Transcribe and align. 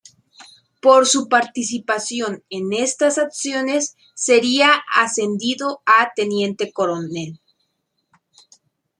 Por 0.81 1.05
su 1.05 1.29
participación 1.29 2.43
en 2.49 2.73
estas 2.73 3.19
acciones 3.19 3.97
sería 4.15 4.81
ascendido 4.95 5.83
a 5.85 6.09
teniente 6.15 6.73
coronel. 6.73 7.39